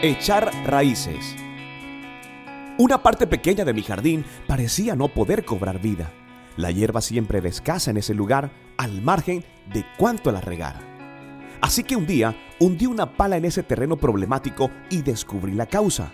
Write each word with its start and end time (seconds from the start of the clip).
Echar 0.00 0.52
raíces. 0.64 1.34
Una 2.78 3.02
parte 3.02 3.26
pequeña 3.26 3.64
de 3.64 3.74
mi 3.74 3.82
jardín 3.82 4.24
parecía 4.46 4.94
no 4.94 5.08
poder 5.08 5.44
cobrar 5.44 5.80
vida. 5.80 6.12
La 6.56 6.70
hierba 6.70 7.00
siempre 7.00 7.38
era 7.38 7.48
escasa 7.48 7.90
en 7.90 7.96
ese 7.96 8.14
lugar, 8.14 8.52
al 8.76 9.02
margen 9.02 9.44
de 9.74 9.84
cuánto 9.98 10.30
la 10.30 10.40
regara. 10.40 10.78
Así 11.60 11.82
que 11.82 11.96
un 11.96 12.06
día 12.06 12.36
hundí 12.60 12.86
una 12.86 13.16
pala 13.16 13.38
en 13.38 13.44
ese 13.44 13.64
terreno 13.64 13.96
problemático 13.96 14.70
y 14.88 15.02
descubrí 15.02 15.54
la 15.54 15.66
causa. 15.66 16.12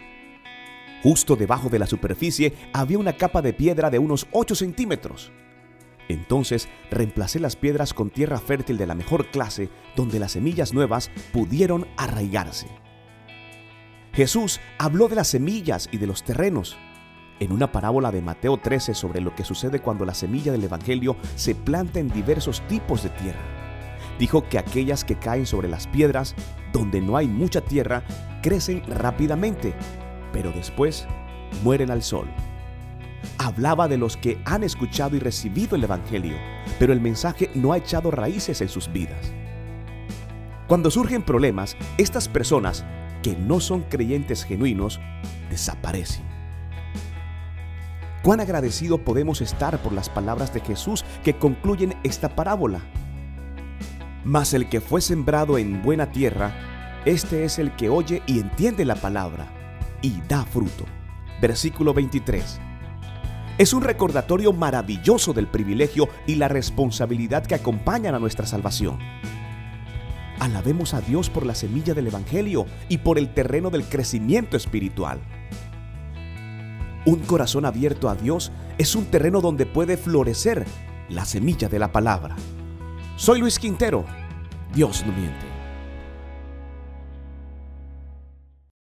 Justo 1.03 1.37
debajo 1.37 1.69
de 1.69 1.79
la 1.79 1.87
superficie 1.87 2.55
había 2.73 2.99
una 2.99 3.19
capa 3.19 3.43
de 3.43 3.53
piedra 3.53 3.91
de 3.91 3.99
unos 3.99 4.27
8 4.33 4.55
centímetros. 4.55 5.31
Entonces 6.09 6.71
reemplacé 6.91 7.39
las 7.39 7.55
piedras 7.55 7.93
con 7.93 8.09
tierra 8.09 8.39
fértil 8.39 8.79
de 8.79 8.87
la 8.87 8.95
mejor 8.95 9.27
clase 9.27 9.69
donde 9.95 10.19
las 10.19 10.33
semillas 10.33 10.73
nuevas 10.73 11.11
pudieron 11.35 11.87
arraigarse. 11.99 12.84
Jesús 14.15 14.61
habló 14.79 15.09
de 15.09 15.17
las 15.17 15.27
semillas 15.27 15.89
y 15.91 15.99
de 15.99 16.07
los 16.07 16.23
terrenos. 16.23 16.77
En 17.41 17.51
una 17.51 17.73
parábola 17.73 18.13
de 18.13 18.23
Mateo 18.23 18.59
13 18.59 18.95
sobre 18.95 19.21
lo 19.21 19.35
que 19.35 19.43
sucede 19.43 19.81
cuando 19.81 20.05
la 20.05 20.15
semilla 20.15 20.53
del 20.53 20.63
Evangelio 20.63 21.17
se 21.35 21.57
planta 21.57 21.99
en 21.99 22.09
diversos 22.11 22.63
tipos 22.69 23.03
de 23.03 23.09
tierra. 23.09 23.41
Dijo 24.21 24.49
que 24.49 24.59
aquellas 24.59 25.05
que 25.05 25.19
caen 25.19 25.47
sobre 25.47 25.69
las 25.69 25.89
piedras, 25.89 26.37
donde 26.73 27.01
no 27.01 27.17
hay 27.17 27.27
mucha 27.27 27.61
tierra, 27.61 28.05
crecen 28.41 28.85
rápidamente, 28.87 29.75
pero 30.33 30.53
después 30.53 31.09
mueren 31.65 31.91
al 31.91 32.05
sol. 32.05 32.29
Hablaba 33.39 33.89
de 33.89 33.99
los 33.99 34.17
que 34.17 34.39
han 34.45 34.63
escuchado 34.63 35.17
y 35.17 35.19
recibido 35.19 35.75
el 35.75 35.83
Evangelio, 35.83 36.37
pero 36.79 36.93
el 36.93 37.01
mensaje 37.01 37.51
no 37.57 37.73
ha 37.73 37.79
echado 37.79 38.13
raíces 38.13 38.61
en 38.61 38.69
sus 38.69 38.93
vidas. 38.93 39.33
Cuando 40.69 40.89
surgen 40.93 41.25
problemas, 41.25 41.77
estas 41.99 42.29
personas 42.29 42.85
que 43.25 43.35
no 43.35 43.59
son 43.59 43.81
creyentes 43.81 44.45
genuinos 44.45 45.01
desaparecen. 45.49 46.23
Cuán 48.23 48.41
agradecido 48.41 48.99
podemos 48.99 49.41
estar 49.41 49.83
por 49.83 49.95
las 49.95 50.11
palabras 50.11 50.53
de 50.53 50.61
Jesús 50.61 51.07
que 51.25 51.33
concluyen 51.33 51.95
esta 52.05 52.37
parábola. 52.37 52.81
Mas 54.25 54.53
el 54.53 54.69
que 54.69 54.83
fue 54.83 55.01
sembrado 55.01 55.57
en 55.57 55.81
buena 55.83 56.13
tierra, 56.13 56.53
este 57.07 57.45
es 57.45 57.59
el 57.59 57.75
que 57.77 57.89
oye 57.89 58.23
y 58.27 58.41
entiende 58.41 58.85
la 58.85 58.95
palabra 58.95 59.47
y 60.03 60.21
da 60.29 60.45
fruto. 60.45 60.85
Versículo 61.41 61.95
23. 61.95 62.61
Es 63.57 63.73
un 63.73 63.83
recordatorio 63.83 64.53
maravilloso 64.53 65.33
del 65.33 65.47
privilegio 65.47 66.11
y 66.27 66.35
la 66.35 66.49
responsabilidad 66.49 67.47
que 67.47 67.55
acompañan 67.55 68.15
a 68.15 68.19
nuestra 68.19 68.45
salvación. 68.45 68.99
Alabemos 70.41 70.95
a 70.95 71.01
Dios 71.01 71.31
por 71.31 71.47
la 71.47 71.55
semilla 71.55 71.95
del 71.95 72.09
Evangelio 72.09 72.67
y 72.89 72.99
por 72.99 73.19
el 73.19 73.33
terreno 73.33 73.71
del 73.71 73.85
crecimiento 73.85 74.57
espiritual. 74.57 75.21
Un 77.07 77.21
corazón 77.21 77.67
abierto 77.67 78.09
a 78.09 78.15
Dios 78.15 78.51
es 78.79 78.95
un 78.95 79.07
terreno 79.07 79.41
donde 79.41 79.67
puede 79.67 79.97
florecer 79.97 80.65
la 81.09 81.25
semilla 81.25 81.69
de 81.69 81.79
la 81.79 81.93
palabra. 81.93 82.35
Soy 83.17 83.41
Luis 83.41 83.59
Quintero. 83.59 84.05
Dios 84.75 85.05
no 85.07 85.13
miente. 85.13 85.54